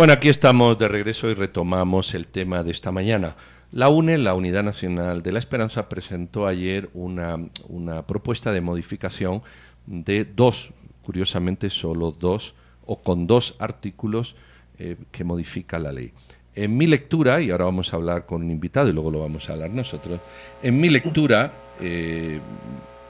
[0.00, 3.36] Bueno, aquí estamos de regreso y retomamos el tema de esta mañana.
[3.70, 7.36] La UNE, la Unidad Nacional de la Esperanza, presentó ayer una,
[7.68, 9.42] una propuesta de modificación
[9.84, 10.70] de dos,
[11.02, 12.54] curiosamente solo dos,
[12.86, 14.36] o con dos artículos
[14.78, 16.12] eh, que modifica la ley.
[16.54, 19.50] En mi lectura, y ahora vamos a hablar con un invitado y luego lo vamos
[19.50, 20.18] a hablar nosotros,
[20.62, 22.40] en mi lectura, eh,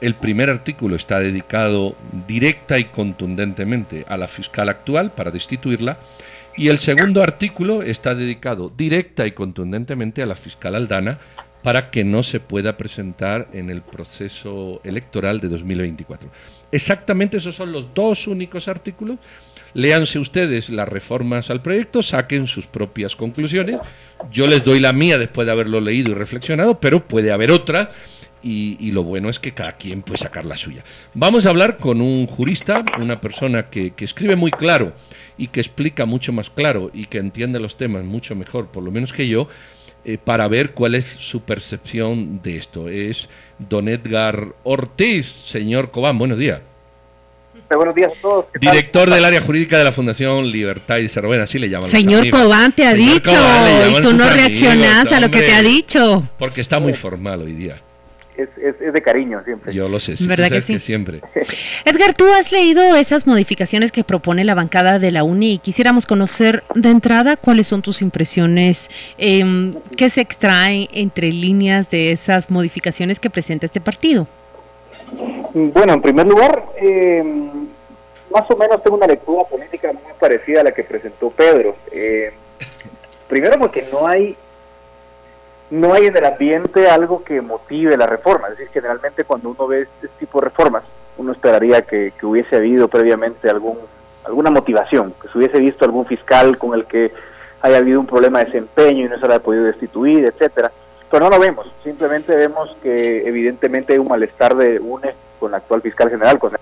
[0.01, 1.95] el primer artículo está dedicado
[2.27, 5.99] directa y contundentemente a la fiscal actual para destituirla
[6.57, 11.19] y el segundo artículo está dedicado directa y contundentemente a la fiscal Aldana
[11.63, 16.29] para que no se pueda presentar en el proceso electoral de 2024.
[16.71, 19.19] Exactamente esos son los dos únicos artículos.
[19.73, 23.79] Léanse ustedes las reformas al proyecto, saquen sus propias conclusiones.
[24.31, 27.91] Yo les doy la mía después de haberlo leído y reflexionado, pero puede haber otra
[28.43, 30.83] y, lo bueno es que cada quien puede sacar la suya.
[31.13, 34.93] Vamos a hablar con un jurista, una persona que, escribe muy claro
[35.37, 38.91] y que explica mucho más claro y que entiende los temas mucho mejor, por lo
[38.91, 39.47] menos que yo,
[40.03, 42.89] eh, para ver cuál es su percepción de esto.
[42.89, 43.29] Es
[43.59, 46.61] don Edgar Ortiz, señor Cobán, buenos días.
[47.73, 48.45] Buenos días a todos.
[48.59, 51.85] Director del área jurídica de la Fundación Libertad y Desarrollo, así le llaman.
[51.85, 53.31] Señor Cobán, te ha dicho,
[53.89, 56.27] y tú no reaccionas a lo que te ha dicho.
[56.37, 57.81] Porque está muy formal hoy día
[58.43, 59.73] es, de cariño siempre.
[59.73, 60.79] Yo lo sé, sí, ¿verdad que sí?
[60.79, 61.21] siempre.
[61.85, 66.05] Edgar, tú has leído esas modificaciones que propone la bancada de la UNI y quisiéramos
[66.05, 72.49] conocer de entrada cuáles son tus impresiones, eh, qué se extrae entre líneas de esas
[72.49, 74.27] modificaciones que presenta este partido.
[75.53, 77.67] Bueno, en primer lugar, em,
[78.31, 81.75] más o menos tengo una lectura política muy parecida a la que presentó Pedro.
[81.91, 82.31] Em,
[83.27, 84.35] primero porque no hay
[85.71, 88.49] no hay en el ambiente algo que motive la reforma.
[88.49, 90.83] Es decir, generalmente cuando uno ve este tipo de reformas,
[91.17, 93.77] uno esperaría que, hubiese habido previamente algún,
[94.25, 97.11] alguna motivación, que se hubiese visto algún fiscal con el que
[97.61, 100.71] haya habido un problema de desempeño y no se lo haya podido destituir, etcétera.
[101.09, 105.57] Pero no lo vemos, simplemente vemos que evidentemente hay un malestar de UNE con la
[105.57, 106.55] actual fiscal general, con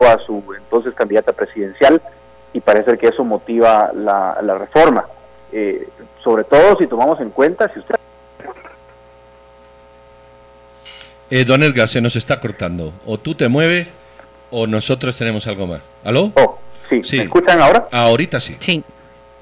[0.00, 2.00] a su entonces candidata presidencial,
[2.52, 5.04] y parece que eso motiva la reforma.
[5.52, 5.88] Eh,
[6.22, 7.94] sobre todo si tomamos en cuenta si usted...
[11.30, 12.92] Eh, don Edgar, se nos está cortando.
[13.04, 13.88] O tú te mueves
[14.50, 15.82] o nosotros tenemos algo más.
[16.04, 16.32] ¿Aló?
[16.36, 17.02] Oh, sí.
[17.16, 17.88] ¿Me escuchan ahora?
[17.92, 18.56] Ahorita sí.
[18.60, 18.84] Sí.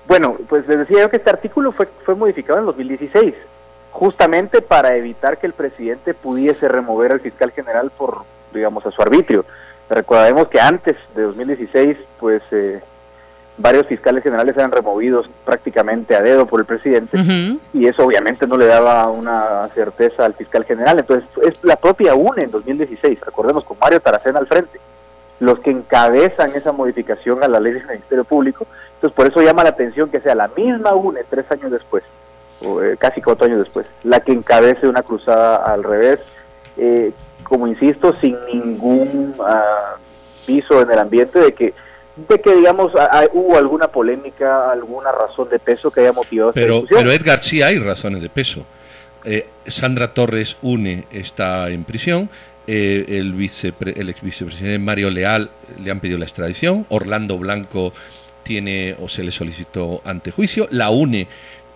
[0.07, 3.35] Bueno, pues les decía yo que este artículo fue, fue modificado en 2016,
[3.91, 9.03] justamente para evitar que el presidente pudiese remover al fiscal general por, digamos, a su
[9.03, 9.45] arbitrio.
[9.89, 12.81] Recordemos que antes de 2016, pues eh,
[13.59, 17.19] varios fiscales generales eran removidos prácticamente a dedo por el presidente
[17.73, 20.99] y eso obviamente no le daba una certeza al fiscal general.
[20.99, 24.79] Entonces es la propia UNE en 2016, recordemos con Mario Taracena al frente,
[25.41, 28.67] los que encabezan esa modificación a la ley del Ministerio Público.
[28.95, 32.05] Entonces por eso llama la atención que sea la misma UNE tres años después,
[32.63, 36.21] o eh, casi cuatro años después, la que encabece una cruzada al revés,
[36.77, 37.13] eh,
[37.45, 39.99] como insisto, sin ningún uh,
[40.47, 41.75] piso en el ambiente de que
[42.17, 42.93] de que, digamos,
[43.33, 47.79] hubo alguna polémica, alguna razón de peso que haya motivado pero, Pero Edgar, sí hay
[47.79, 48.65] razones de peso.
[49.25, 52.31] Eh, Sandra Torres Une está en prisión,
[52.67, 57.93] eh, el, ex vicepresidente Mario Leal le han pedido la extradición, Orlando Blanco
[58.45, 61.23] tiene o se le solicitó ante juicio, la UNE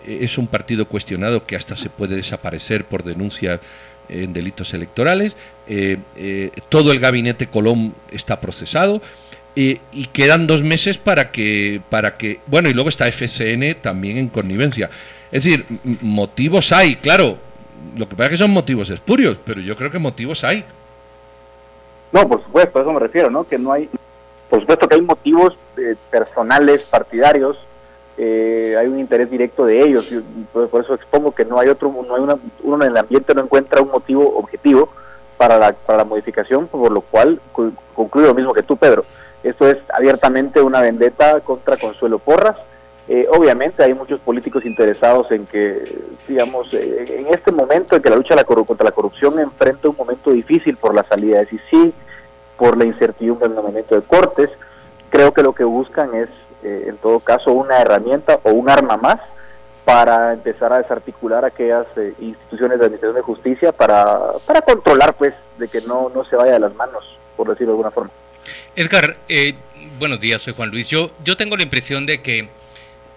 [0.06, 3.60] eh, es un partido cuestionado que hasta se puede desaparecer por denuncia
[4.08, 5.36] en delitos electorales,
[6.68, 9.00] todo el gabinete Colón está procesado,
[9.54, 14.28] y quedan dos meses para que, para que, bueno, y luego está FCN también en
[14.28, 14.90] connivencia.
[15.30, 15.64] Es decir,
[16.00, 17.36] motivos hay, claro,
[17.96, 20.64] lo que pasa es que son motivos espurios, pero yo creo que motivos hay.
[22.12, 23.44] No, por supuesto, eso me refiero, ¿no?
[23.44, 23.88] Que no hay,
[24.48, 27.56] por supuesto que hay motivos eh, personales, partidarios,
[28.18, 30.12] eh, hay un interés directo de ellos,
[30.52, 33.42] por, eso expongo que no hay otro, no hay una, uno en el ambiente no
[33.42, 34.90] encuentra un motivo objetivo
[35.38, 37.40] para la, para la modificación, por lo cual
[37.94, 39.04] concluyo lo mismo que tú, Pedro
[39.42, 42.56] esto es abiertamente una vendetta contra Consuelo Porras.
[43.08, 45.98] Eh, obviamente hay muchos políticos interesados en que,
[46.28, 50.30] digamos, eh, en este momento en que la lucha contra la corrupción enfrenta un momento
[50.30, 51.92] difícil por la salida de Sisi,
[52.56, 54.50] por la incertidumbre en el momento de Cortes,
[55.08, 56.28] creo que lo que buscan es,
[56.62, 59.18] eh, en todo caso, una herramienta o un arma más
[59.84, 61.86] para empezar a desarticular aquellas
[62.20, 66.52] instituciones de administración de justicia para, para controlar, pues, de que no, no se vaya
[66.52, 68.10] de las manos, por decirlo de alguna forma.
[68.76, 69.54] Edgar, eh,
[69.98, 70.88] buenos días, soy Juan Luis.
[70.88, 72.48] Yo, yo tengo la impresión de que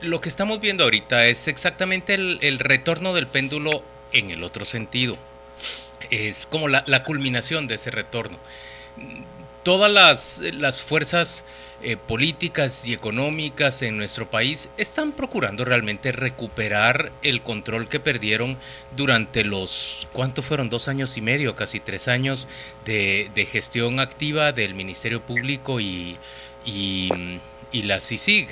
[0.02, 5.18] lo que estamos viendo ahorita es exactamente el, retorno del péndulo en el otro sentido.
[6.10, 8.38] Es como la, culminación de ese retorno.
[9.64, 11.46] todas las, las fuerzas
[11.84, 18.58] eh, políticas y económicas en nuestro país están procurando realmente recuperar el control que perdieron
[18.96, 20.70] durante los, ¿cuánto fueron?
[20.70, 22.48] Dos años y medio, casi tres años
[22.86, 26.18] de, gestión activa del Ministerio Público y,
[26.64, 27.10] y,
[27.74, 28.48] la CICIG.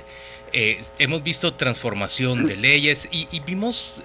[0.51, 4.01] Eh, hemos visto transformación de leyes y, y vimos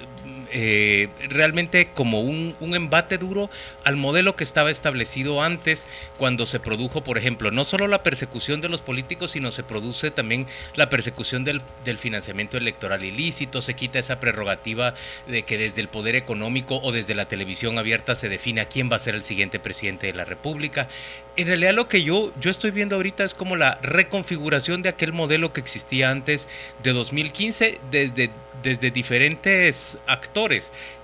[0.52, 3.50] eh, realmente como un, embate duro
[3.84, 5.87] al modelo que estaba establecido antes
[6.19, 10.10] cuando se produjo, por ejemplo, no solo la persecución de los políticos, sino se produce
[10.10, 11.62] también la persecución del,
[11.98, 14.94] financiamiento electoral ilícito, se quita esa prerrogativa
[15.26, 18.96] de que desde el poder económico o desde la televisión abierta se define quién va
[18.96, 20.88] a ser el siguiente presidente de la República.
[21.37, 25.12] En realidad lo que yo, yo estoy viendo ahorita es como la reconfiguración de aquel
[25.12, 26.49] modelo que existía antes
[26.82, 28.31] de 2015 desde
[28.62, 30.36] desde diferentes actores.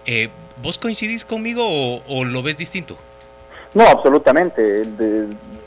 [0.07, 0.29] Eh,
[0.63, 2.97] ¿Vos coincidís conmigo o, lo ves distinto?
[3.75, 4.83] No, absolutamente.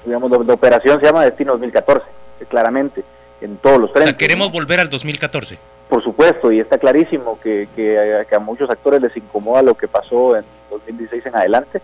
[0.06, 2.06] digamos, la, operación se llama Destino 2014,
[2.48, 3.04] claramente,
[3.42, 4.14] en todos los frentes.
[4.14, 5.58] O sea, queremos volver al 2014.
[5.90, 10.36] Por supuesto, y está clarísimo que, que, a muchos actores les incomoda lo que pasó
[10.36, 11.82] en 2016 en adelante.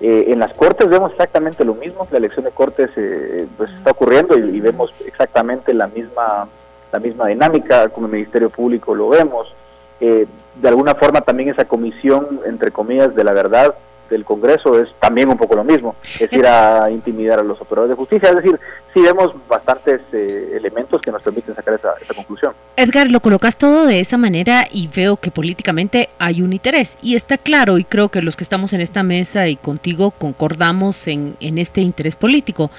[0.00, 3.90] Eh, en las Cortes vemos exactamente lo mismo, la elección de Cortes eh, pues está
[3.90, 6.48] ocurriendo y, y, vemos exactamente la misma
[6.90, 9.52] la misma dinámica, como el Ministerio Público lo vemos.
[10.00, 10.26] Eh,
[10.56, 13.74] de alguna forma también esa comisión, entre comillas, de la verdad
[14.10, 17.90] del Congreso es también un poco lo mismo, es ir a intimidar a los operadores
[17.90, 18.30] de justicia.
[18.30, 18.58] Es decir,
[18.92, 22.52] sí vemos bastantes eh, elementos que nos permiten sacar esa, esa, conclusión.
[22.76, 27.14] Edgar, lo colocas todo de esa manera y veo que políticamente hay un interés y
[27.14, 31.36] está claro y creo que los que estamos en esta mesa y contigo concordamos en,
[31.38, 32.70] en este interés político.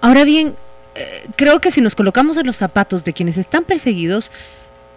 [0.00, 0.56] Ahora bien,
[0.94, 4.30] eh, creo que si nos colocamos en los zapatos de quienes están perseguidos,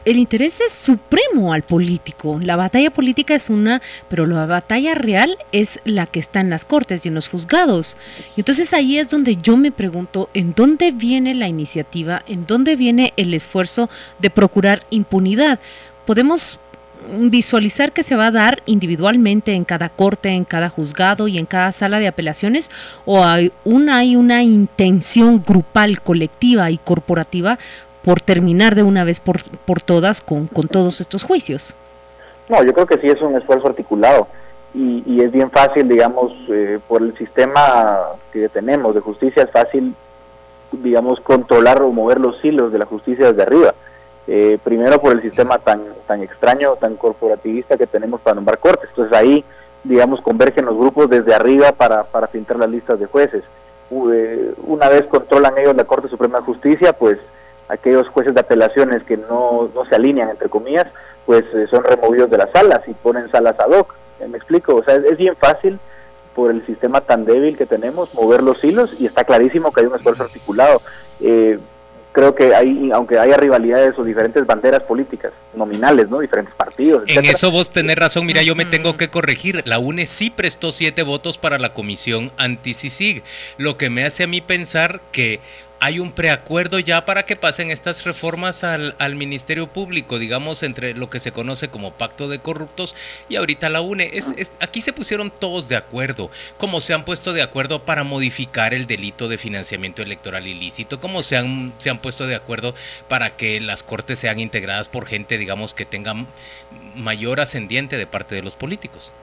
[0.06, 2.40] el interés es supremo al político.
[2.42, 6.63] La batalla política es una, pero la batalla real es la que está en las
[6.63, 7.98] cortes y en los juzgados.
[8.36, 12.24] Y entonces ahí es donde yo me pregunto, ¿en dónde viene la iniciativa?
[12.28, 15.60] ¿En dónde viene el esfuerzo de procurar impunidad?
[16.06, 16.60] Podemos
[17.07, 21.46] visualizar que se va a dar individualmente en cada corte, en cada juzgado y en
[21.46, 22.72] cada sala de apelaciones
[23.06, 27.60] o hay una, hay una intención grupal, colectiva y corporativa
[28.06, 31.75] por terminar de una vez por, por todas con, con todos estos juicios?
[32.48, 34.28] No, yo creo que sí es un esfuerzo articulado
[34.74, 37.98] y, y es bien fácil, digamos, eh, por el sistema
[38.31, 39.96] que tenemos de justicia, es fácil,
[40.72, 43.74] digamos, controlar o mover los hilos de la justicia desde arriba
[44.28, 48.90] eh, primero por el sistema tan, tan extraño, tan corporativista que tenemos para nombrar cortes.
[48.90, 49.46] Entonces ahí,
[49.84, 53.44] digamos, convergen los grupos desde arriba para, para filtrar las listas de jueces.
[53.92, 57.19] Eh, una vez controlan ellos la Corte Suprema de Justicia, pues
[57.67, 60.88] aquellos jueces de apelaciones que no, no se alinean, entre comillas,
[61.25, 63.95] pues eh, son removidos de las salas y ponen salas ad hoc.
[64.27, 64.75] ¿Me explico?
[64.75, 65.79] O sea, es, bien fácil
[66.33, 69.88] por el sistema tan débil que tenemos mover los hilos y está clarísimo que hay
[69.88, 70.81] un esfuerzo articulado.
[71.19, 71.59] Eh,
[72.15, 76.19] creo que hay, aunque haya rivalidades o diferentes banderas políticas nominales, ¿no?
[76.19, 77.03] Diferentes partidos.
[77.07, 79.63] En eso vos tenés razón, mira, yo me tengo que corregir.
[79.65, 83.21] La UNE sí prestó siete votos para la comisión anti-CICIG,
[83.57, 85.41] lo que me hace a mí pensar que
[85.85, 91.11] hay un preacuerdo ya para que pasen estas reformas al, Ministerio Público, digamos, entre lo
[91.11, 92.95] que se conoce como pacto de corruptos
[93.29, 94.09] y ahorita la UNE.
[94.13, 98.73] Es, aquí se pusieron todos de acuerdo, como se han puesto de acuerdo para modificar
[98.73, 102.73] el delito de financiamiento electoral ilícito, como se han, se han puesto de acuerdo
[103.07, 106.15] para que las cortes sean integradas por gente, digamos, que tenga
[106.95, 109.13] mayor ascendiente de parte de los políticos.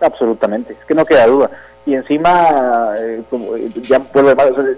[0.00, 1.50] Absolutamente, es que no queda duda.
[1.86, 4.00] Y encima, eh, como, eh, ya,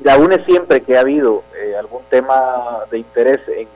[0.05, 3.69] ya une siempre que ha habido eh, algún tema de interés en,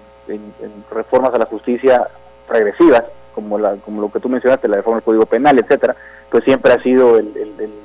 [0.91, 2.09] reformas a la justicia
[2.49, 5.95] regresivas, como, la, como lo que tú mencionaste, la reforma del Código Penal, etcétera,
[6.31, 7.33] pues siempre ha sido el,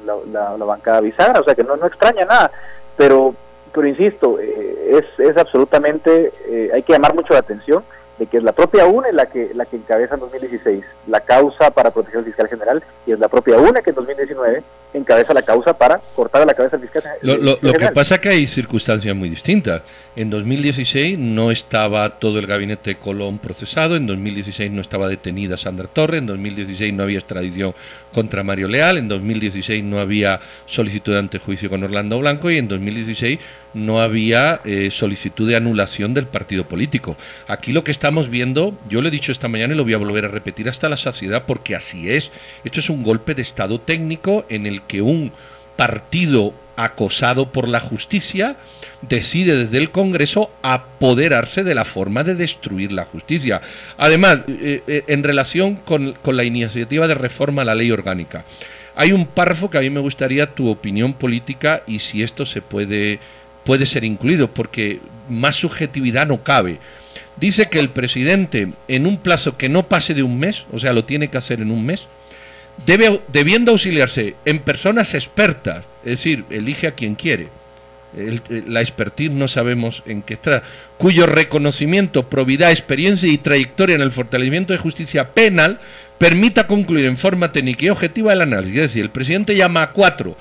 [0.05, 2.51] la, bancada bisagra, o sea que no, no extraña nada,
[2.97, 3.35] pero,
[3.73, 6.31] pero insisto, es, es absolutamente,
[6.73, 7.83] hay que llamar mucho la atención
[8.21, 11.71] de que es la propia UNE la que, la que encabeza en 2016 la causa
[11.71, 14.63] para proteger al fiscal general y es la propia UNE que en 2019
[14.93, 18.21] encabeza la causa para cortar la cabeza al fiscal lo, lo, lo que pasa es
[18.21, 19.81] que hay circunstancias muy distintas.
[20.15, 25.87] En 2016 no estaba todo el gabinete Colón procesado, en 2016 no estaba detenida Sandra
[25.87, 27.73] Torre, en 2016 no había extradición
[28.13, 32.67] contra Mario Leal, en 2016 no había solicitud de antejuicio con Orlando Blanco y en
[32.67, 33.39] 2016
[33.73, 37.15] no había eh, solicitud de anulación del partido político.
[37.47, 39.97] Aquí lo que estamos viendo, yo lo he dicho esta mañana y lo voy a
[39.97, 42.31] volver a repetir hasta la saciedad porque así es.
[42.63, 45.31] Esto es un golpe de Estado técnico en el que un
[45.75, 48.57] partido acosado por la justicia
[49.01, 53.61] decide desde el Congreso apoderarse de la forma de destruir la justicia.
[53.97, 58.45] Además, eh, eh, en relación con, con la iniciativa de reforma a la ley orgánica,
[58.95, 62.61] hay un párrafo que a mí me gustaría tu opinión política y si esto se
[62.61, 63.19] puede
[63.63, 64.99] puede ser incluido, porque
[65.29, 66.79] más subjetividad no cabe.
[67.37, 70.93] Dice que el presidente, en un plazo que no pase de un mes, o sea,
[70.93, 72.07] lo tiene que hacer en un mes,
[72.85, 77.49] debe, debiendo auxiliarse en personas expertas, es decir, elige a quien quiere,
[78.13, 80.63] la expertise no sabemos en qué está,
[80.97, 85.79] cuyo reconocimiento, probidad, experiencia y trayectoria en el fortalecimiento de justicia penal
[86.17, 88.75] permita concluir en forma técnica y objetiva el análisis.
[88.75, 90.35] Es decir, el presidente llama a cuatro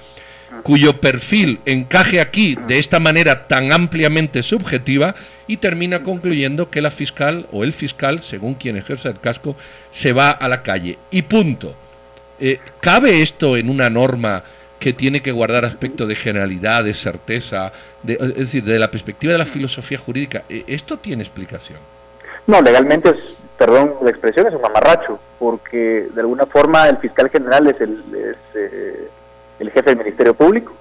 [0.63, 5.15] cuyo perfil encaje aquí de esta manera tan ampliamente subjetiva
[5.47, 9.57] y termina concluyendo que la fiscal o el fiscal, según quien ejerza el casco,
[9.91, 10.99] se va a la calle.
[11.11, 11.75] Y punto.
[12.39, 14.43] Eh, ¿Cabe esto en una norma
[14.79, 19.33] que tiene que guardar aspecto de generalidad, de certeza, de, es decir, de la perspectiva
[19.33, 20.45] de la filosofía jurídica?
[20.49, 21.79] Eh, ¿Esto tiene explicación?
[22.47, 23.17] No, legalmente es,
[23.59, 28.03] perdón la expresión, es un mamarracho, porque de alguna forma el fiscal general es el...
[28.55, 29.09] Eh,
[29.61, 30.73] el jefe del Ministerio Público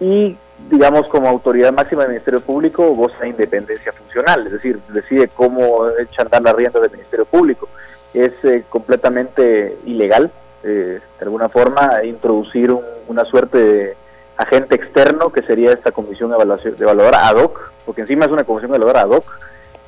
[0.00, 0.36] y,
[0.70, 5.88] digamos, como autoridad máxima del Ministerio Público goza de independencia funcional, es decir, decide cómo
[5.98, 7.68] echa andar las riendas del Ministerio Público.
[8.12, 10.30] Es eh, completamente ilegal,
[10.64, 12.74] eh, de alguna forma, introducir
[13.08, 13.96] una suerte de
[14.36, 18.32] agente externo que sería esta comisión de, evaluación, de evaluadora ad hoc, porque encima es
[18.32, 19.24] una comisión de evaluadora ad hoc,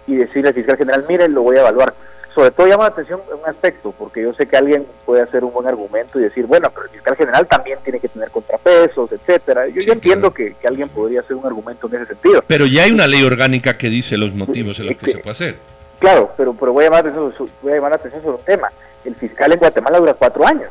[0.06, 1.94] y decirle al fiscal general, mire, lo voy a evaluar
[2.38, 5.52] sobre todo llama la atención un aspecto, porque yo sé que alguien puede hacer un
[5.52, 9.66] buen argumento y decir, bueno, pero el fiscal general también tiene que tener contrapesos, etcétera.
[9.66, 12.44] Yo, entiendo que, alguien podría hacer un argumento en ese sentido.
[12.46, 15.32] Pero ya hay una ley orgánica que dice los motivos en los que, se puede
[15.32, 15.56] hacer.
[15.98, 18.70] Claro, pero, pero voy, a llamar atención, voy a llamar la atención sobre un tema.
[19.04, 20.70] El fiscal en Guatemala dura cuatro años.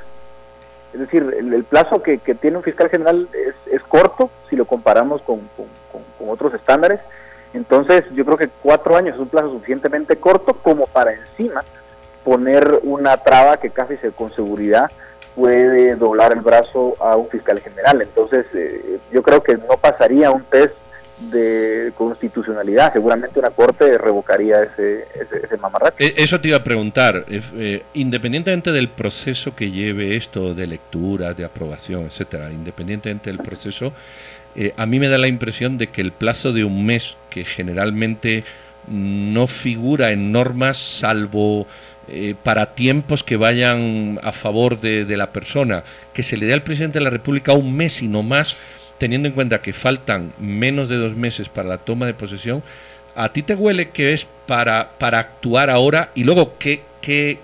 [0.94, 5.22] Es decir, el, plazo que, tiene un fiscal general es, es corto si lo comparamos
[5.24, 5.42] con,
[5.92, 7.02] con otros estándares
[7.54, 11.64] entonces, yo creo que cuatro años es un plazo suficientemente corto como para encima
[12.24, 14.92] poner una traba que casi se, con seguridad
[15.36, 18.02] puede doblar el brazo a un fiscal general.
[18.02, 20.74] Entonces, eh, yo creo que no pasaría un test
[21.20, 22.94] de constitucionalidad.
[22.94, 25.48] Seguramente una corte revocaría ese, ese,
[25.98, 27.26] e, Eso te iba a preguntar.
[27.28, 33.94] Eh, independientemente del proceso que lleve esto de lectura, de aprobación, etcétera, independientemente del proceso,
[34.58, 37.46] eh, a mí me da la impresión de que el plazo de un mes, que
[37.46, 38.44] generalmente
[38.88, 41.68] no figura en normas salvo
[42.08, 46.64] eh, para tiempos que vayan a favor de, la persona, que se le dé al
[46.64, 48.58] presidente de la República un mes y no más,
[48.98, 52.64] teniendo en cuenta que faltan menos de dos meses para la toma de posesión,
[53.16, 57.38] ¿a ti te huele que es para, para actuar ahora y luego qué, qué,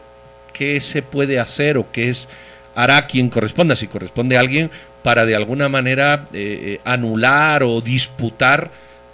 [0.52, 2.28] qué se puede hacer o qué es
[2.76, 4.72] hará quien corresponda, si corresponde a alguien,
[5.04, 8.72] para de alguna manera eh, eh, anular o disputar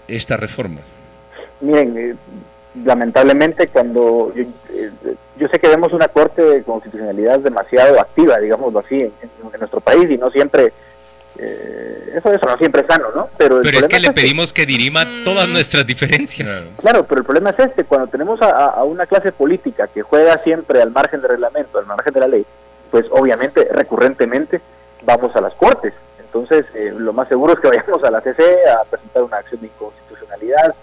[0.07, 0.81] esta reforma?
[1.59, 2.15] Miren, eh,
[2.85, 9.13] lamentablemente cuando yo, sé que vemos una corte de constitucionalidad demasiado activa, digámoslo así, en,
[9.59, 10.71] nuestro país y no siempre
[12.15, 13.29] eso, eso no siempre es sano, ¿no?
[13.37, 16.65] Pero, es que le pedimos que, dirima todas nuestras diferencias.
[16.81, 20.81] Claro, pero el problema es este, cuando tenemos a, una clase política que juega siempre
[20.81, 22.45] al margen del reglamento, al margen de la ley,
[22.91, 24.61] pues obviamente recurrentemente
[25.03, 25.93] vamos a las cortes.
[26.19, 29.61] Entonces, eh, lo más seguro es que vayamos a la CC a presentar una acción
[29.61, 30.75] de inconstitucionalidad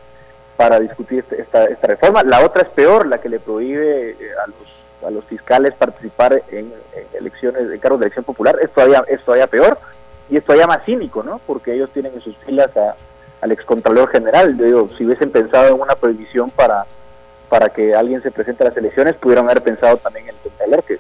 [0.57, 2.23] para discutir este, esta, esta reforma.
[2.25, 6.43] La otra es peor, la que le prohíbe eh, a, los, a los fiscales participar
[6.51, 6.73] en,
[7.13, 8.57] elecciones, en cargos de elección popular.
[8.61, 9.79] Es todavía, es todavía peor
[10.29, 11.41] y es todavía más cínico, ¿no?
[11.47, 12.71] Porque ellos tienen en sus filas
[13.41, 14.57] al excontralor general.
[14.57, 16.87] Yo digo, si hubiesen pensado en una prohibición para
[17.49, 20.83] para que alguien se presente a las elecciones, pudieron haber pensado también en el contralor,
[20.85, 20.99] que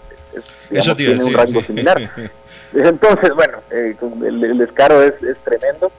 [0.94, 1.98] tiene un rango similar.
[2.72, 5.90] Entonces, bueno, eh, el, descaro es, tremendo,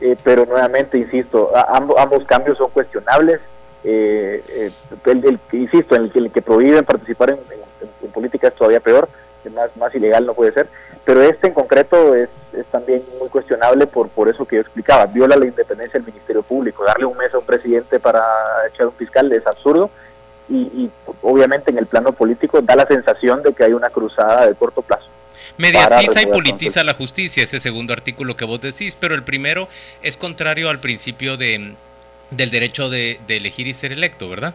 [0.00, 3.40] eh, pero nuevamente, insisto, ambos, cambios son cuestionables.
[3.82, 4.72] Eh,
[5.06, 9.08] el, insisto, en el, que prohíben participar en, política es todavía peor,
[9.76, 10.68] más, ilegal no puede ser,
[11.04, 12.28] pero este en concreto es,
[12.72, 16.84] también muy cuestionable por, por eso que yo explicaba, viola la independencia del Ministerio Público,
[16.84, 18.20] darle un mes a un presidente para
[18.68, 19.90] echar un fiscal es absurdo
[20.48, 20.90] y
[21.22, 24.82] obviamente en el plano político da la sensación de que hay una cruzada de corto
[24.82, 25.09] plazo.
[25.58, 29.68] Mediatiza y politiza la justicia, ese segundo artículo que vos decís, pero el primero
[30.02, 31.74] es contrario al principio de,
[32.30, 34.54] del derecho de, elegir y ser electo, ¿verdad?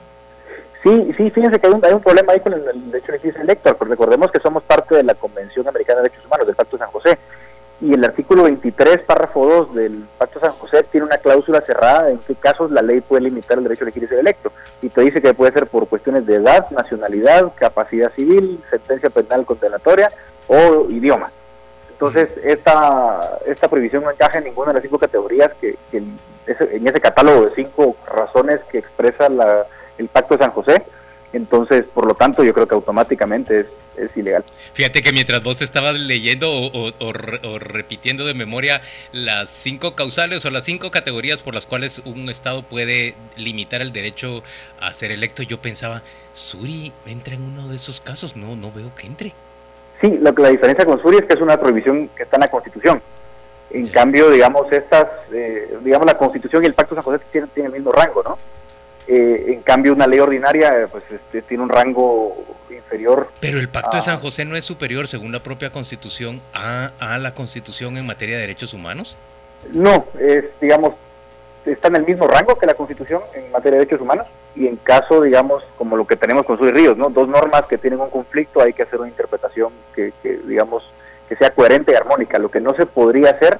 [0.84, 3.30] Sí, sí, fíjense que hay un, hay un problema ahí con el, derecho de elegir
[3.32, 6.48] y ser electo, porque recordemos que somos parte de la Convención Americana de Derechos Humanos,
[6.48, 7.18] del Pacto de San José,
[7.82, 12.10] y el artículo 23, párrafo 2 del Pacto de San José tiene una cláusula cerrada
[12.10, 14.51] en qué casos la ley puede limitar el derecho a elegir y ser electo.
[14.82, 19.46] Y te dice que puede ser por cuestiones de edad, nacionalidad, capacidad civil, sentencia penal
[19.46, 20.10] condenatoria
[20.48, 21.32] o idioma.
[21.91, 26.17] Entonces, esta, esta prohibición no encaja en ninguna de las cinco categorías que, en
[26.48, 29.65] ese catálogo de cinco razones que expresa la,
[29.98, 30.86] el Pacto de San José.
[31.36, 33.65] Entonces, por lo tanto, yo creo que automáticamente es,
[33.98, 34.46] es ilegal.
[34.72, 37.13] Fíjate que mientras vos estabas leyendo o,
[37.60, 42.63] repitiendo de memoria las cinco causales o las cinco categorías por las cuales un Estado
[42.63, 44.44] puede limitar el derecho
[44.80, 48.96] a ser electo, yo pensaba, Suri entra en uno de esos casos, no, no veo
[48.96, 49.34] que entre.
[50.00, 52.42] Sí, lo que la diferencia con Suri es que es una prohibición que está en
[52.42, 53.01] la Constitución.
[53.72, 57.50] En cambio, digamos, estas, eh, digamos, la Constitución y el Pacto de San José tienen,
[57.50, 58.38] tienen el mismo rango, ¿no?
[59.07, 62.35] Eh, en cambio, una ley ordinaria pues este, tiene un rango
[62.69, 63.29] inferior.
[63.39, 67.17] Pero el Pacto de San José no es superior, según la propia Constitución, a, a
[67.17, 69.17] la Constitución en materia de derechos humanos.
[69.71, 70.93] No, es, digamos,
[71.65, 74.77] está en el mismo rango que la Constitución en materia de derechos humanos y en
[74.77, 77.09] caso, digamos, como lo que tenemos con Sur y Ríos, ¿no?
[77.09, 80.83] Dos normas que tienen un conflicto, hay que hacer una interpretación que, que, digamos,
[81.27, 82.39] que sea coherente y armónica.
[82.39, 83.59] Lo que no se podría hacer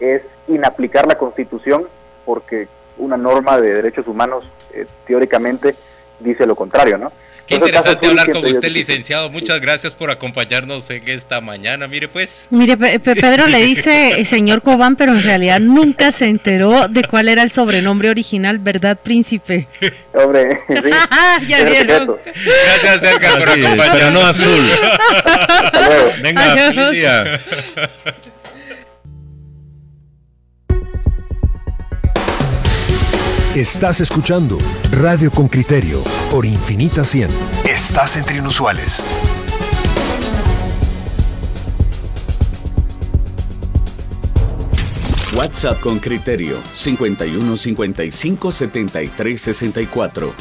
[0.00, 1.88] es inaplicar la Constitución
[2.24, 5.74] porque una norma de derechos humanos eh, teóricamente
[6.20, 7.12] dice lo contrario, ¿no?
[7.46, 9.28] Qué interesante hablar con usted, licenciado.
[9.28, 11.86] Muchas gracias por acompañarnos en esta mañana.
[11.86, 12.46] Mire, pues.
[12.48, 17.42] Mire, Pedro le dice señor Cobán, pero en realidad nunca se enteró de cuál era
[17.42, 19.68] el sobrenombre original, ¿verdad, príncipe?
[20.14, 20.90] Hombre, sí.
[21.46, 22.16] ya vieron.
[22.24, 23.90] Gracias, Edgar, por acompañarnos.
[23.92, 24.70] Pero no azul.
[26.22, 27.40] Venga, feliz día.
[33.54, 34.58] Estás escuchando
[34.90, 37.30] Radio con Criterio por Infinita 100.
[37.64, 39.06] Estás entre inusuales.
[45.36, 50.34] WhatsApp con Criterio 51 55 73 64.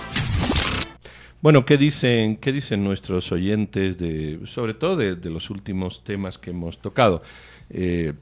[1.40, 6.40] Bueno, ¿qué dicen, qué dicen nuestros oyentes de, sobre todo de, de los últimos temas
[6.40, 7.22] que hemos tocado?
[7.76, 8.14] Eh,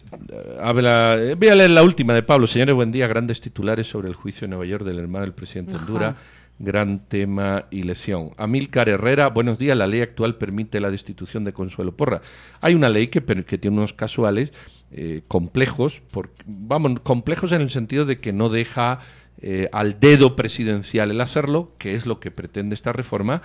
[0.61, 2.47] habla, eh, voy a leer la última de Pablo.
[2.47, 3.07] Señores, buen día.
[3.07, 6.15] Grandes titulares sobre el juicio en Nueva York del hermano del presidente Honduras.
[6.57, 8.29] Gran tema y lesión.
[8.37, 9.75] Amílcar Herrera, buenos días.
[9.75, 12.21] La ley actual permite la destitución de Consuelo Porra.
[12.61, 14.53] Hay una ley que, que tiene unos casuales
[14.91, 18.99] eh, complejos, por, vamos, complejos en el sentido de que no deja
[19.41, 23.41] eh, al dedo presidencial el hacerlo, que es lo que pretende esta reforma,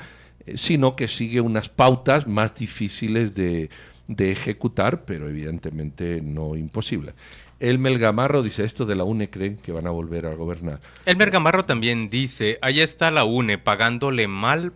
[0.54, 3.70] sino que sigue unas pautas más difíciles de,
[4.08, 7.14] de ejecutar, pero evidentemente no imposible.
[7.58, 10.80] El Melgamarro dice esto de la UNE, creen que van a volver a gobernar.
[11.06, 14.72] El Melgamarro también dice, ahí está la UNE pagándole mal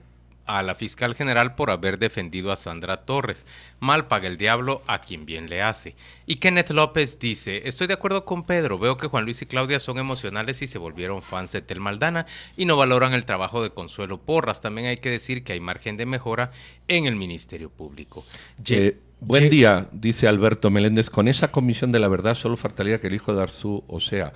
[0.46, 3.46] a la fiscal general por haber defendido a Sandra Torres.
[3.78, 5.94] Mal paga el diablo a quien bien le hace.
[6.26, 9.78] Y Kenneth López dice, estoy de acuerdo con Pedro, veo que Juan Luis y Claudia
[9.78, 13.70] son emocionales y se volvieron fans de Tel Maldana y no valoran el trabajo de
[13.70, 14.60] Consuelo Porras.
[14.60, 16.50] También hay que decir que hay margen de mejora
[16.88, 18.24] en el Ministerio Público.
[18.68, 23.06] Eh, buen día, dice Alberto Meléndez, con esa comisión de la verdad solo faltaría que
[23.08, 24.32] el hijo de Arzú, o sea,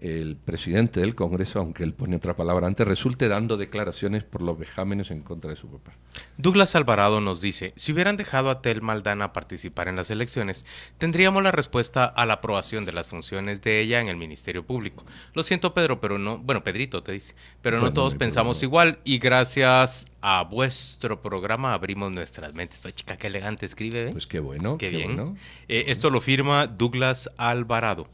[0.00, 4.58] el presidente del Congreso, aunque él pone otra palabra antes, resulte dando declaraciones por los
[4.58, 5.92] vejámenes en contra de su papá.
[6.36, 10.64] Douglas Alvarado nos dice, si hubieran dejado a Tel Maldana participar en las elecciones,
[10.98, 15.04] tendríamos la respuesta a la aprobación de las funciones de ella en el Ministerio Público.
[15.34, 19.18] Lo siento Pedro, pero no, bueno, Pedrito te dice, pero no todos pensamos igual y
[19.18, 22.80] gracias a vuestro programa abrimos nuestras mentes.
[22.80, 24.08] Pues chica, qué elegante escribe.
[24.08, 24.12] ¿eh?
[24.12, 24.78] Pues qué bueno.
[24.78, 25.36] Qué, bien.
[25.68, 28.08] Eh, esto lo firma Douglas Alvarado.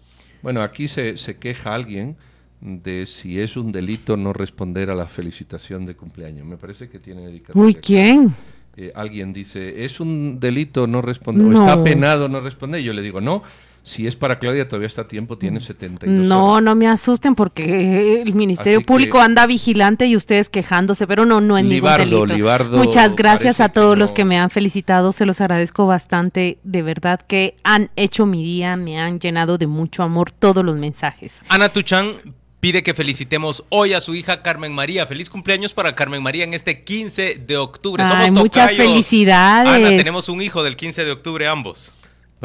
[0.44, 2.16] Bueno, aquí se, se queja alguien
[2.61, 6.46] de si es un delito no responder a la felicitación de cumpleaños.
[6.46, 7.66] Me parece que tiene dedicatoria.
[7.66, 8.35] Uy, ¿quién?
[8.76, 12.83] Eh, alguien dice, es un delito no responder, o está penado no responder.
[12.83, 13.42] Y yo le digo, no,
[13.87, 16.64] si es para Claudia, todavía está a tiempo, tiene 72 No, horas.
[16.64, 21.27] no me asusten porque el Ministerio Así Público que- anda vigilante y ustedes quejándose, pero
[21.27, 22.35] no, no es ningún Libardo, delito.
[22.35, 24.14] Libardo Muchas gracias a todos que los no.
[24.14, 28.75] que me han felicitado, se los agradezco bastante, de verdad que han hecho mi día,
[28.77, 31.42] me han llenado de mucho amor todos los mensajes.
[31.49, 32.14] Ana Tuchan
[32.61, 35.07] pide que felicitemos hoy a su hija Carmen María.
[35.07, 38.03] Feliz cumpleaños para Carmen María en este 15 de octubre.
[38.03, 39.68] Ay, Somos muchas felicidades.
[39.70, 41.92] Ana, tenemos un hijo del 15 de octubre ambos.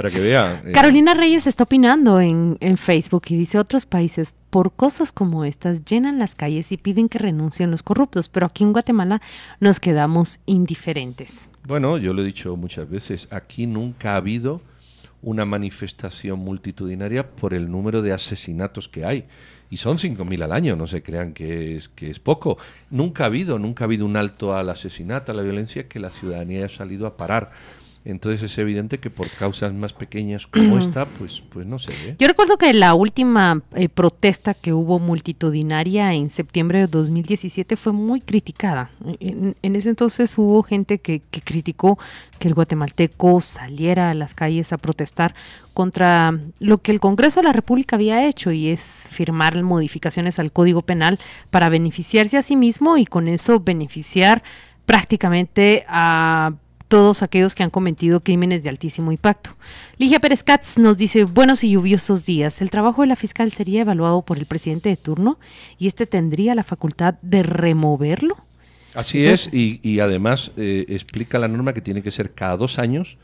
[0.01, 0.61] Para que vea.
[0.65, 5.45] eh, Carolina Reyes está opinando en, en Facebook y dice otros países por cosas como
[5.45, 9.21] estas llenan las calles y piden que renuncien los corruptos, pero aquí en Guatemala
[9.59, 11.49] nos quedamos indiferentes.
[11.67, 14.61] Bueno, yo lo he dicho muchas veces, aquí nunca ha habido
[15.21, 19.25] una manifestación multitudinaria por el número de asesinatos que hay.
[19.71, 22.57] Y son 5.000 al año, no se crean que es, que es poco.
[22.89, 26.09] Nunca ha habido, nunca ha habido un alto al asesinato, a la violencia, que la
[26.09, 27.51] ciudadanía haya salido a parar.
[28.11, 32.15] Entonces es evidente que por causas más pequeñas como esta, pues, pues no se ve.
[32.19, 37.93] Yo recuerdo que la última eh, protesta que hubo multitudinaria en septiembre de 2017 fue
[37.93, 38.91] muy criticada.
[39.19, 41.99] En, en ese entonces hubo gente que, que criticó
[42.39, 45.35] que el guatemalteco saliera a las calles a protestar
[45.73, 50.51] contra lo que el Congreso de la República había hecho y es firmar modificaciones al
[50.51, 51.19] Código Penal
[51.51, 54.43] para beneficiarse a sí mismo y con eso beneficiar
[54.85, 56.53] prácticamente a
[56.89, 59.51] todos aquellos que han cometido crímenes de altísimo impacto.
[59.97, 62.61] Ligia Pérez Katz nos dice, buenos y lluviosos días.
[62.61, 65.39] El trabajo de la fiscal sería evaluado por el presidente de turno
[65.77, 68.35] y este tendría la facultad de removerlo.
[68.95, 73.17] Así es, y, además eh, explica la norma que tiene que ser cada dos años,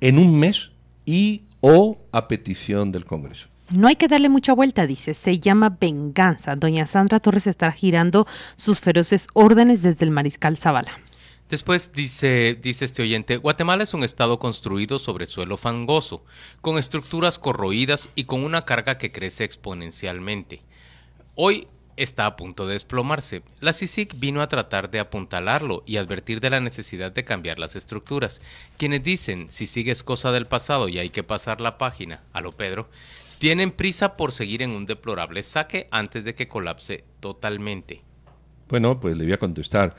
[0.00, 0.70] en un mes
[1.04, 3.48] y o a petición del Congreso.
[3.70, 5.14] No hay que darle mucha vuelta, dice.
[5.14, 6.54] Se llama venganza.
[6.56, 11.00] Doña Sandra Torres estará girando sus feroces órdenes desde el mariscal Zavala.
[11.50, 16.24] Después dice, dice este oyente, Guatemala es un estado construido sobre suelo fangoso,
[16.62, 20.62] con estructuras corroídas y con una carga que crece exponencialmente.
[21.34, 23.42] Hoy está a punto de desplomarse.
[23.60, 27.76] La CICIC vino a tratar de apuntalarlo y advertir de la necesidad de cambiar las
[27.76, 28.40] estructuras.
[28.78, 32.52] Quienes dicen, si sigues cosa del pasado y hay que pasar la página, a lo
[32.52, 32.88] Pedro,
[33.38, 38.02] tienen prisa por seguir en un deplorable saque antes de que colapse totalmente.
[38.68, 39.94] Bueno, pues le voy a contestar.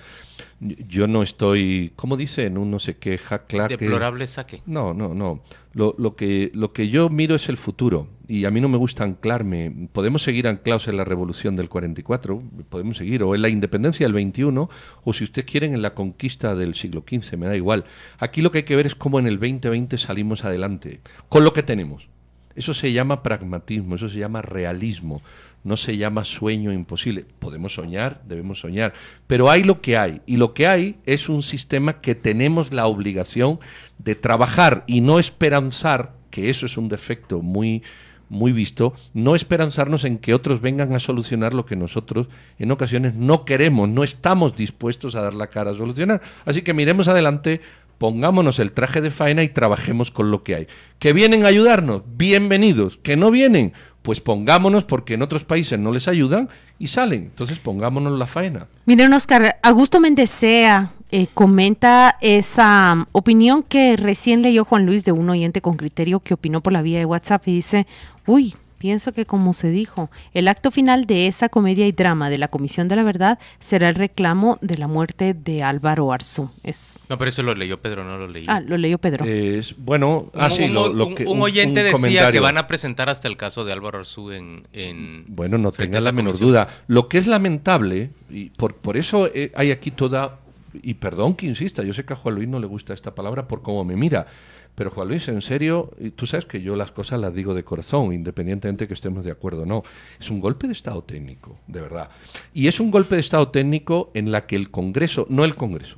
[0.60, 2.46] Yo no estoy, ¿cómo dice?
[2.46, 3.78] En un no sé qué jaclaque.
[3.78, 4.62] Deplorable saque.
[4.66, 5.44] No, no, no.
[5.74, 8.08] Lo, lo, que, lo que yo miro es el futuro.
[8.28, 9.90] Y a mí no me gusta anclarme.
[9.92, 14.14] Podemos seguir anclados en la revolución del 44, podemos seguir, o en la independencia del
[14.14, 14.70] 21,
[15.04, 17.86] o si ustedes quieren, en la conquista del siglo XV, me da igual.
[18.18, 21.54] Aquí lo que hay que ver es cómo en el 2020 salimos adelante, con lo
[21.54, 22.08] que tenemos.
[22.56, 25.22] Eso se llama pragmatismo, eso se llama realismo
[25.66, 27.26] no se llama sueño imposible.
[27.40, 28.94] Podemos soñar, debemos soñar,
[29.28, 32.86] pero hay lo que hay, y lo que hay es un sistema que tenemos la
[32.86, 33.60] obligación
[33.98, 37.84] de trabajar y no esperanzar, que eso es un defecto muy
[38.28, 43.14] muy visto, no esperanzarnos en que otros vengan a solucionar lo que nosotros en ocasiones
[43.14, 46.22] no queremos, no estamos dispuestos a dar la cara a solucionar.
[46.44, 47.62] Así que miremos adelante,
[48.00, 50.68] pongámonos el traje de faena y trabajemos con lo que hay.
[50.98, 52.98] Que vienen a ayudarnos, bienvenidos.
[52.98, 53.74] Que no vienen,
[54.06, 57.24] pues pongámonos porque en otros países no les ayudan y salen.
[57.24, 58.68] Entonces pongámonos la faena.
[58.86, 65.12] Miren, Oscar, Augusto Mendesea eh, comenta esa um, opinión que recién leyó Juan Luis de
[65.12, 67.88] un oyente con criterio que opinó por la vía de WhatsApp y dice,
[68.28, 68.54] uy,
[68.86, 72.50] Pienso que, como se dijo, el acto final de esa comedia y drama de la
[72.50, 76.52] Comisión de la Verdad será el reclamo de la muerte de Álvaro Arzú.
[76.62, 76.96] Es...
[77.10, 78.44] No, pero eso lo leyó Pedro, no lo leí.
[78.46, 79.26] Ah, lo leyó Pedro.
[79.26, 83.28] Es, bueno, así ah, un, lo, que, un, oyente decía que van a presentar hasta
[83.28, 86.68] el caso de Álvaro Arzú en, Bueno, no tenga la menor duda.
[86.86, 90.42] Lo que es lamentable, y por, por eso eh, hay aquí toda...
[90.82, 93.48] Y perdón que insista, yo sé que a Juan Luis no le gusta esta palabra
[93.48, 94.28] por cómo me mira,
[94.76, 98.12] pero Juan Luis, en serio, tú sabes que yo las cosas las digo de corazón,
[98.14, 99.84] independientemente que estemos de acuerdo o no.
[100.20, 102.10] Es un golpe de Estado técnico, de verdad.
[102.54, 105.98] Y es un golpe de Estado técnico en la que el Congreso, no el Congreso.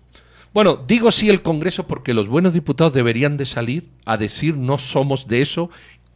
[0.54, 4.78] Bueno, digo sí el Congreso porque los buenos diputados deberían de salir a decir no
[4.78, 5.72] somos de eso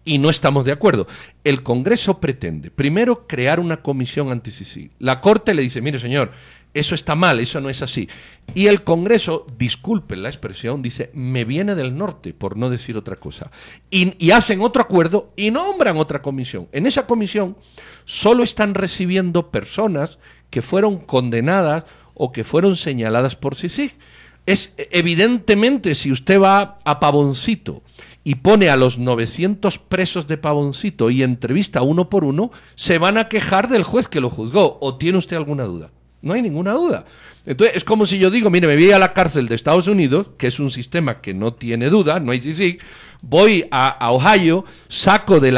[0.05, 1.07] y no estamos de acuerdo.
[1.43, 4.91] El Congreso pretende, primero, crear una comisión anti -CICI.
[4.99, 6.31] La Corte le dice, mire señor,
[6.73, 8.07] eso está mal, eso no es así.
[8.53, 13.17] Y el Congreso, disculpen la expresión, dice, me viene del norte, por no decir otra
[13.17, 13.51] cosa.
[13.89, 16.69] Y, hacen otro acuerdo y nombran otra comisión.
[16.71, 17.57] En esa comisión
[18.05, 20.17] solo están recibiendo personas
[20.49, 23.91] que fueron condenadas o que fueron señaladas por sí.
[24.45, 27.83] Es evidentemente si usted va a Pavoncito
[28.23, 33.17] y pone a los 900 presos de Pavoncito y entrevista uno por uno, se van
[33.17, 34.77] a quejar del juez que lo juzgó.
[34.81, 35.91] ¿O tiene usted alguna duda?
[36.21, 37.05] No hay ninguna duda.
[37.45, 40.27] Entonces, es como si yo digo, mire, me voy a la cárcel de Estados Unidos,
[40.37, 42.77] que es un sistema que no tiene duda, no hay sí,
[43.21, 45.57] voy a, Ohio, saco del,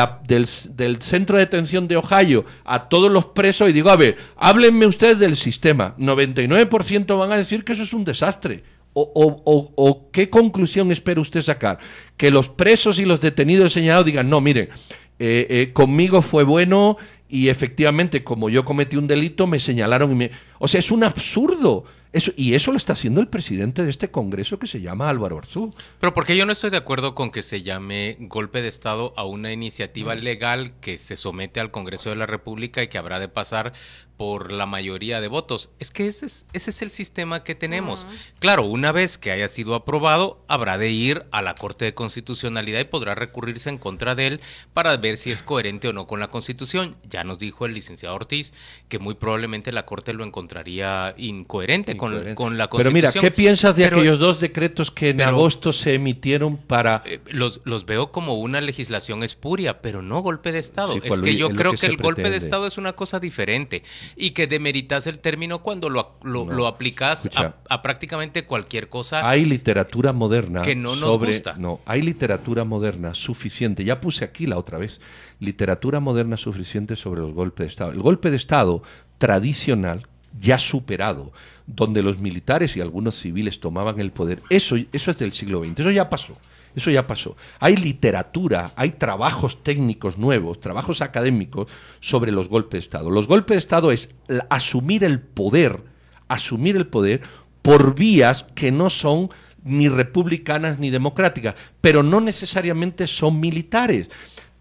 [1.02, 5.20] centro de detención de Ohio a todos los presos y digo, a ver, háblenme ustedes
[5.20, 5.96] del sistema.
[5.98, 8.64] 99% van a decir que eso es un desastre.
[8.96, 9.42] O,
[9.76, 11.80] o, qué conclusión espera usted sacar?
[12.16, 14.70] Que los presos y los detenidos señalados digan, no, miren,
[15.18, 16.98] eh, eh, conmigo fue bueno,
[17.34, 20.32] y efectivamente, como yo cometí un delito, me señalaron y me...
[20.60, 21.84] O sea, es un absurdo.
[22.12, 25.40] Eso, y eso lo está haciendo el presidente de este Congreso que se llama Álvaro
[25.40, 25.74] Arzú.
[26.00, 29.26] Pero porque yo no estoy de acuerdo con que se llame golpe de Estado a
[29.26, 33.30] una iniciativa legal que se somete al Congreso de la República y que habrá de
[33.30, 33.74] pasar
[34.24, 35.70] por la mayoría de votos.
[35.80, 38.08] Es que ese es, ese es el sistema que tenemos.
[38.40, 42.80] Claro, una vez que haya sido aprobado, habrá de ir a la Corte de Constitucionalidad
[42.80, 44.42] y podrá recurrirse en contra de él
[44.74, 46.96] para ver si es coherente o no con la Constitución.
[47.10, 48.54] Ya nos dijo el licenciado Ortiz
[48.88, 52.78] que muy probablemente la Corte lo encontraría incoherente, Con, la Constitución.
[52.78, 57.04] Pero mira, ¿qué piensas de aquellos dos decretos que en agosto se emitieron para...
[57.06, 60.96] Eh, los, los veo como una legislación espuria, pero no golpe de Estado.
[61.04, 63.84] es que yo creo que, el golpe de Estado es una cosa diferente
[64.16, 69.28] y que demeritas el término cuando lo, lo, aplicas a, prácticamente cualquier cosa.
[69.28, 71.56] Hay literatura moderna que no nos sobre, gusta.
[71.58, 73.84] No, hay literatura moderna suficiente.
[73.84, 75.02] Ya puse aquí la otra vez.
[75.40, 77.92] Literatura moderna suficiente sobre los golpes de Estado.
[77.92, 78.84] El golpe de Estado
[79.18, 80.08] tradicional
[80.40, 81.32] ya superado,
[81.68, 85.80] donde los militares y algunos civiles tomaban el poder, eso, eso es del siglo XX,
[85.80, 86.38] eso ya pasó.
[86.76, 87.36] Eso ya pasó.
[87.60, 91.68] Hay literatura, hay trabajos técnicos nuevos, trabajos académicos
[92.00, 93.10] sobre los golpes de Estado.
[93.10, 94.10] Los golpes de Estado es
[94.50, 95.84] asumir el poder,
[96.28, 97.22] asumir el poder
[97.62, 99.30] por vías que no son
[99.64, 104.10] ni republicanas ni democráticas, pero no necesariamente son militares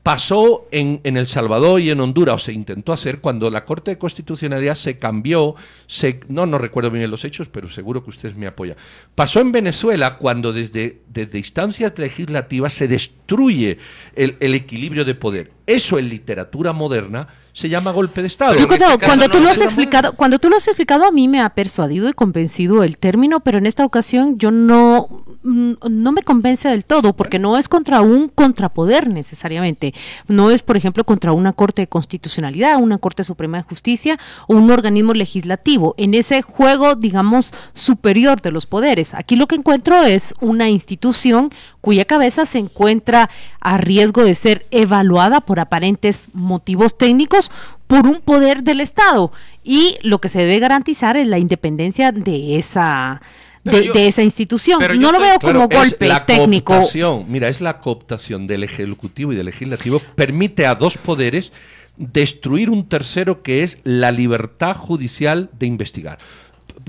[0.02, 3.92] pasó en, en, El Salvador y en Honduras, o se intentó hacer cuando la Corte
[3.92, 5.54] de Constitucionalidad se cambió,
[5.86, 8.76] se, no, no recuerdo bien los hechos, pero seguro que usted me apoya.
[9.14, 13.78] Pasó en Venezuela cuando desde, desde instancias legislativas se destruye
[14.16, 15.52] el, el equilibrio de poder.
[15.66, 18.56] Eso en literatura moderna se llama golpe de Estado.
[18.66, 21.50] cuando, este tú lo has explicado, cuando tú lo has explicado, a mí me ha
[21.50, 26.84] persuadido y convencido el término, pero en esta ocasión yo no, no me convence del
[26.84, 29.92] todo, porque no es contra un contrapoder necesariamente.
[30.28, 34.54] No es, por ejemplo, contra una Corte de Constitucionalidad, una Corte Suprema de Justicia o
[34.54, 35.94] un organismo legislativo.
[35.98, 39.14] En ese juego, digamos, superior de los poderes.
[39.14, 41.50] Aquí lo que encuentro es una institución
[41.80, 43.28] cuya cabeza se encuentra
[43.60, 47.50] a riesgo de ser evaluada por aparentes motivos técnicos
[47.86, 49.32] por un poder del Estado
[49.64, 53.20] y lo que se debe garantizar es la independencia de esa
[53.64, 54.80] de, esa institución.
[55.00, 56.80] No lo veo como golpe la técnico.
[57.28, 61.52] Mira, es la cooptación del Ejecutivo y del Legislativo, permite a dos poderes
[61.96, 66.18] destruir un tercero que es la libertad judicial de investigar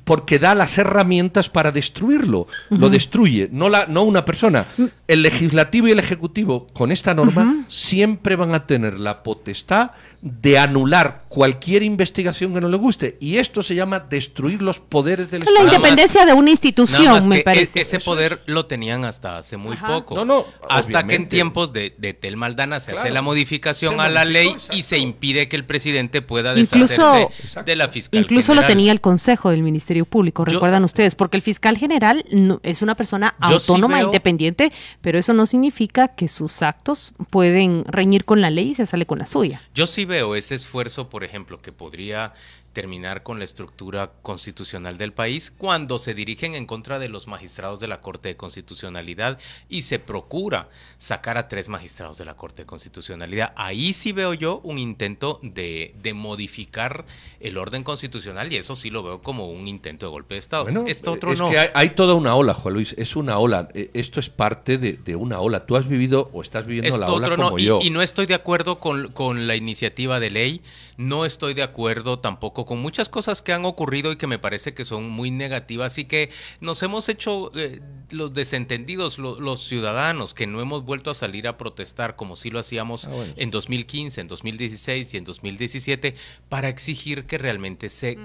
[0.04, 2.48] porque da las herramientas para destruirlo.
[2.70, 4.68] Lo destruye, no, la, no una persona.
[4.78, 4.86] Mm.
[5.08, 10.58] El legislativo y el ejecutivo, con esta norma, siempre van a tener la potestad de
[10.58, 13.18] anular cualquier investigación que no le guste.
[13.20, 15.58] Y esto se llama destruir los poderes del Estado.
[15.58, 17.82] La independencia de una institución, me e-, parece.
[17.82, 20.16] ese poder lo tenían hasta hace muy poco.
[20.16, 24.10] No, no, hasta que en tiempos de, de Tel Maldana se hace la modificación a
[24.10, 27.28] la ley y se impide que el presidente pueda deshacerse
[27.66, 31.42] de la fiscal Incluso lo tenía el Consejo del Ministerio Público, recuerdan ustedes, porque el
[31.42, 32.26] fiscal general
[32.64, 38.42] es una persona autónoma, independiente, pero eso no significa que sus actos pueden reñir con
[38.42, 39.62] la ley y se sale con la suya.
[39.74, 42.34] Yo sí veo ese esfuerzo, por ejemplo, que podría
[42.74, 47.80] terminar con la estructura constitucional del país cuando se dirigen en contra de los magistrados
[47.80, 49.38] de la Corte de Constitucionalidad
[49.70, 53.54] y se procura sacar a tres magistrados de la Corte de Constitucionalidad.
[53.56, 57.06] Ahí sí veo yo un intento de, modificar
[57.40, 60.68] el orden constitucional y eso sí lo veo como un intento de golpe de Estado.
[60.86, 63.70] Esto otro es que hay, toda una ola, Juan Luis, es una ola.
[63.74, 65.66] E, esto es parte de, una ola.
[65.66, 67.80] Tú has vivido o estás viviendo la ola como yo.
[67.82, 70.62] Y, no estoy de acuerdo con, con la iniciativa de ley,
[70.98, 74.74] no estoy de acuerdo tampoco con muchas cosas que han ocurrido y que me parece
[74.74, 76.30] que son muy negativas y que
[76.60, 81.58] nos hemos hecho eh, los desentendidos, los ciudadanos, que no hemos vuelto a salir a
[81.58, 86.16] protestar como si lo hacíamos ah, en 2015, en 2016 y en 2017
[86.50, 88.18] para exigir que realmente se...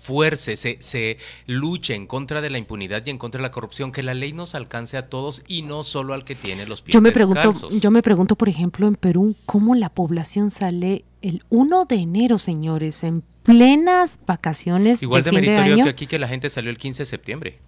[0.00, 3.92] fuerce, se, se, luche en contra de la impunidad y en contra de la corrupción,
[3.92, 6.94] que la ley nos alcance a todos y no solo al que tiene los pies
[6.94, 11.42] yo me pregunto, Yo me pregunto, por ejemplo, en Perú, cómo la población sale el
[11.50, 15.02] 1 de enero, señores, en plenas vacaciones.
[15.02, 17.58] Igual de, meritorio que aquí que la gente salió el 15 de septiembre.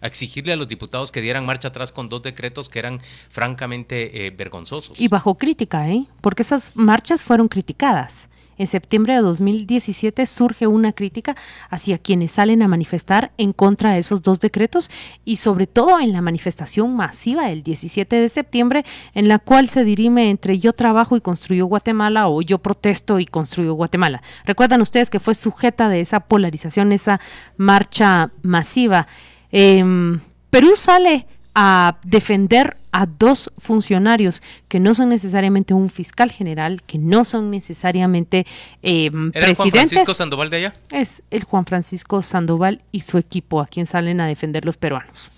[0.00, 4.26] A exigirle a los diputados que dieran marcha atrás con dos decretos que eran francamente
[4.26, 4.98] eh, vergonzosos.
[4.98, 6.06] Y bajo crítica, ¿eh?
[6.22, 8.29] Porque esas marchas fueron criticadas.
[8.60, 11.34] En septiembre de 2017 surge una crítica
[11.70, 14.90] hacia quienes salen a manifestar en contra de esos dos decretos
[15.24, 19.82] y sobre todo en la manifestación masiva el 17 de septiembre en la cual se
[19.82, 24.20] dirime entre yo trabajo y construyo Guatemala o yo protesto y construyo Guatemala.
[24.44, 27.18] Recuerdan ustedes que fue sujeta de esa polarización, esa
[27.56, 29.06] marcha masiva.
[29.52, 30.20] Em,
[30.50, 36.98] Perú sale a defender a dos funcionarios que no son necesariamente un fiscal general, que
[36.98, 38.46] no son necesariamente
[38.82, 40.74] eh, ¿Era el Juan Francisco Sandoval de allá?
[40.90, 45.32] Es el Juan Francisco Sandoval y su equipo a quien salen a defender los peruanos.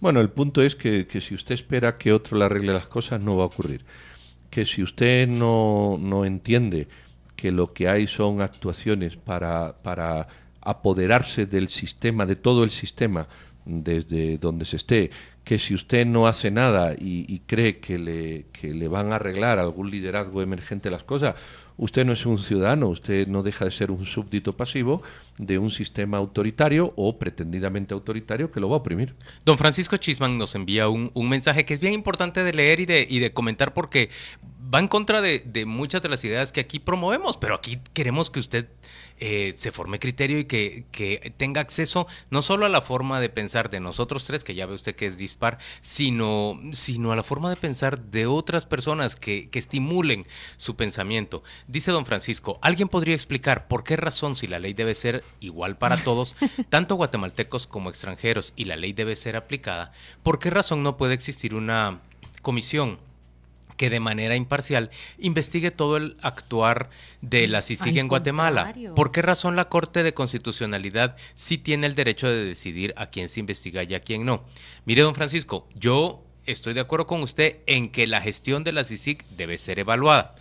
[0.00, 3.36] Bueno, el punto es que, si usted espera que otro le arregle las cosas, no
[3.36, 3.84] va a ocurrir.
[4.48, 6.86] Que si usted no, no entiende
[7.34, 10.28] que lo que hay son actuaciones para, para
[10.60, 13.26] apoderarse del sistema, de todo el sistema,
[13.64, 15.10] desde donde se esté,
[15.48, 19.58] que si usted no hace nada y, cree que le, que le van a arreglar
[19.58, 21.36] algún liderazgo emergente las cosas,
[21.78, 25.02] usted no es un ciudadano, usted no deja de ser un súbdito pasivo
[25.38, 29.14] de un sistema autoritario o pretendidamente autoritario que lo va a oprimir.
[29.44, 33.06] Don Francisco Chisman nos envía un, mensaje que es bien importante de leer y de,
[33.08, 34.10] y de comentar porque
[34.74, 38.30] va en contra de, de, muchas de las ideas que aquí promovemos, pero aquí queremos
[38.30, 38.68] que usted
[39.20, 43.28] eh, se forme criterio y que, que, tenga acceso no solo a la forma de
[43.28, 47.24] pensar de nosotros tres, que ya ve usted que es dispar, sino, sino a la
[47.24, 50.24] forma de pensar de otras personas que, que estimulen
[50.56, 51.42] su pensamiento.
[51.66, 55.78] Dice don Francisco, ¿alguien podría explicar por qué razón si la ley debe ser igual
[55.78, 56.36] para todos,
[56.68, 61.14] tanto guatemaltecos como extranjeros, y la ley debe ser aplicada, por qué razón no puede
[61.14, 62.00] existir una
[62.42, 62.98] comisión
[63.78, 66.90] que de manera imparcial investigue todo el actuar
[67.22, 68.74] de la CICIG en Guatemala.
[68.94, 73.30] ¿Por qué razón la Corte de Constitucionalidad sí tiene el derecho de decidir a quién
[73.30, 74.42] se investiga y a quién no?
[74.84, 78.84] Mire, don Francisco, yo estoy de acuerdo con usted en que la gestión de la
[78.84, 80.34] CICIG debe ser evaluada.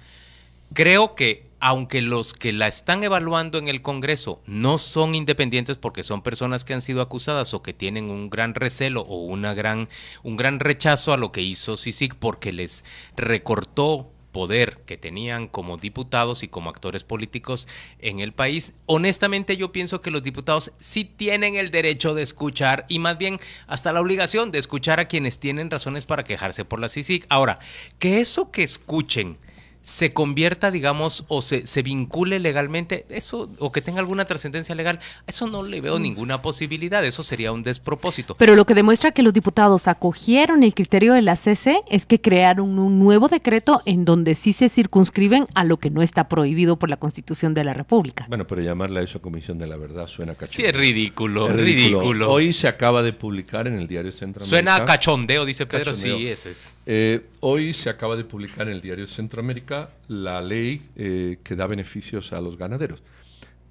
[0.74, 6.04] Creo que aunque los que la están evaluando en el Congreso no son independientes porque
[6.04, 9.90] son personas que han sido acusadas o que tienen un gran recelo o una gran,
[10.24, 12.84] un gran rechazo a lo que hizo CICIG porque les
[13.16, 17.68] recortó poder que tenían como diputados y como actores políticos
[17.98, 18.74] en el país.
[18.86, 23.40] Honestamente yo pienso que los diputados sí tienen el derecho de escuchar y más bien
[23.66, 27.26] hasta la obligación de escuchar a quienes tienen razones para quejarse por la CICIG.
[27.30, 27.58] Ahora,
[27.98, 29.40] que eso que escuchen
[29.88, 35.00] se convierta, digamos, o se, se vincule legalmente, eso, o que tenga alguna trascendencia legal,
[35.28, 36.02] eso no le veo mm.
[36.02, 38.36] ninguna posibilidad, eso sería un despropósito.
[38.36, 42.20] Pero lo que demuestra que los diputados acogieron el criterio de la CC es que
[42.20, 46.76] crearon un nuevo decreto en donde sí se circunscriben a lo que no está prohibido
[46.76, 48.26] por la Constitución de la República.
[48.28, 50.54] Bueno, pero llamarla eso Comisión de la Verdad suena cachondeo.
[50.54, 52.30] Sí, es ridículo, ridículo.
[52.30, 54.50] Hoy se acaba de publicar en el diario Centroamérica.
[54.50, 56.76] Suena cachondeo, dice Pedro, sí, eso es.
[56.86, 59.77] Eh, hoy se acaba de publicar en el diario Centroamérica
[60.08, 63.02] la ley eh, que da beneficios a los ganaderos.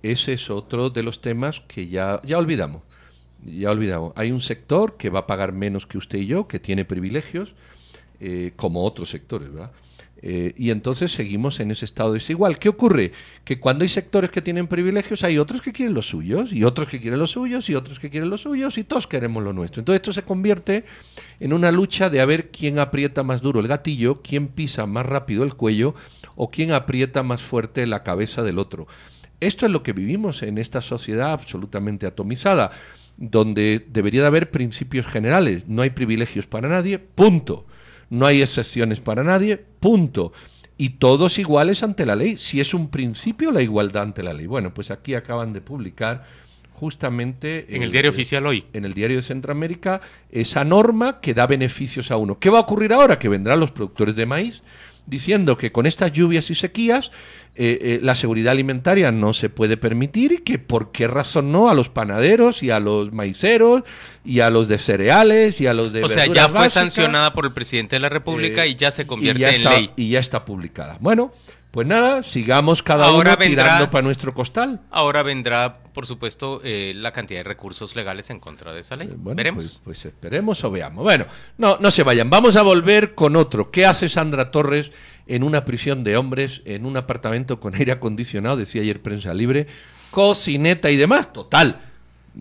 [0.02, 2.82] Ese es otro de los temas que ya, ya olvidamos.
[3.44, 4.12] Ya olvidamos.
[4.16, 7.54] Hay un sector que va a pagar menos que usted y yo, que tiene privilegios,
[8.20, 9.72] eh, como otros sectores, ¿verdad?
[10.28, 12.58] Eh, y entonces seguimos en ese estado desigual.
[12.58, 13.12] ¿Qué ocurre?
[13.44, 16.88] Que cuando hay sectores que tienen privilegios, hay otros que quieren los suyos, y otros
[16.88, 19.80] que quieren los suyos, y otros que quieren los suyos, y todos queremos lo nuestro.
[19.80, 20.84] Entonces esto se convierte
[21.38, 25.06] en una lucha de a ver quién aprieta más duro el gatillo, quién pisa más
[25.06, 25.94] rápido el cuello,
[26.34, 28.88] o quién aprieta más fuerte la cabeza del otro.
[29.38, 32.72] Esto es lo que vivimos en esta sociedad absolutamente atomizada,
[33.16, 35.68] donde debería de haber principios generales.
[35.68, 37.64] No hay privilegios para nadie, punto
[38.10, 40.32] no hay excepciones para nadie, punto.
[40.78, 44.46] Y todos iguales ante la ley, si es un principio la igualdad ante la ley.
[44.46, 46.26] Bueno, pues aquí acaban de publicar
[46.72, 47.66] justamente...
[47.74, 48.64] En el, diario oficial hoy.
[48.74, 52.38] En el diario de Centroamérica, esa norma que da beneficios a uno.
[52.38, 53.18] ¿Qué va a ocurrir ahora?
[53.18, 54.62] Que vendrán los productores de maíz
[55.06, 57.10] diciendo que con estas lluvias y sequías
[57.58, 61.70] eh, eh, la seguridad alimentaria no se puede permitir y que por qué razón no
[61.70, 63.82] a los panaderos y a los maiceros
[64.26, 66.04] y a los de cereales y a los de...
[66.04, 69.54] O sea, ya fue sancionada por el presidente de la República y ya se convierte
[69.54, 69.90] en ley.
[69.96, 70.98] Y ya está publicada.
[71.00, 71.32] Bueno,
[71.76, 74.80] pues nada, sigamos cada uno tirando para nuestro costal.
[74.90, 79.10] Ahora vendrá, por supuesto, eh, la cantidad de recursos legales en contra de esa ley.
[79.14, 79.82] Veremos.
[79.84, 81.04] Pues, pues, esperemos o veamos.
[81.04, 81.26] Bueno,
[81.58, 82.30] no, no se vayan.
[82.30, 83.70] Vamos a volver con otro.
[83.70, 84.90] ¿Qué hace Sandra Torres?
[85.26, 89.66] en una prisión de hombres, en un apartamento con aire acondicionado, decía ayer Prensa Libre,
[90.12, 91.30] cocineta y demás.
[91.30, 91.80] Total,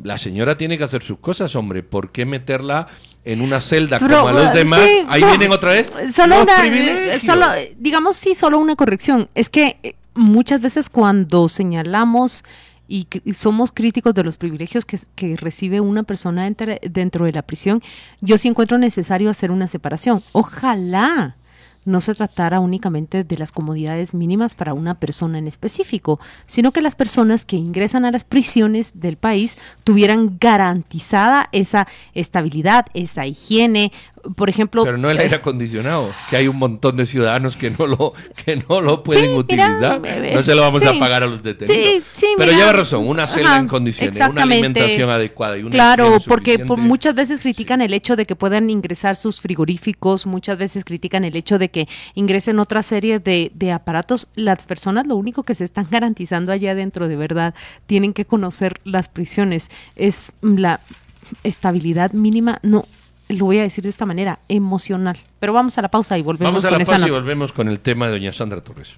[0.01, 1.83] la señora tiene que hacer sus cosas, hombre.
[1.83, 2.87] ¿Por qué meterla
[3.25, 4.81] en una celda como a los demás?
[5.07, 5.91] Ahí vienen otra vez.
[6.13, 9.29] Solo una, eh, solo, digamos, sí, solo una corrección.
[9.35, 12.43] Es que eh, muchas veces cuando señalamos
[12.87, 16.49] y, somos críticos de los privilegios que, que recibe una persona
[16.81, 17.81] dentro de la prisión,
[18.21, 20.21] yo sí encuentro necesario hacer una separación.
[20.31, 21.35] Ojalá
[21.85, 26.81] no se tratara únicamente de las comodidades mínimas para una persona en específico, sino que
[26.81, 33.91] las personas que ingresan a las prisiones del país tuvieran garantizada esa estabilidad, esa higiene,
[34.35, 34.83] por ejemplo...
[34.83, 38.13] Pero no el aire acondicionado, que hay un montón de ciudadanos que no lo,
[38.45, 40.01] que no lo pueden utilizar.
[40.01, 42.03] no se lo vamos a pagar a los detenidos.
[42.37, 47.15] Pero lleva razón, una celda en condiciones, una alimentación adecuada y una Claro, porque muchas
[47.15, 51.59] veces critican el hecho de que puedan ingresar sus frigoríficos, muchas veces critican el hecho
[51.59, 54.29] de que ingresen otra serie de, de aparatos.
[54.35, 57.53] Las personas lo único que se están garantizando allá adentro de verdad
[57.85, 59.69] tienen que conocer las prisiones.
[59.95, 60.79] Es la
[61.43, 62.85] estabilidad mínima, no,
[63.29, 65.17] lo voy a decir de esta manera, emocional.
[65.39, 67.79] Pero vamos a la pausa y volvemos vamos a la pausa y volvemos con el
[67.79, 68.97] tema de doña Sandra Torres.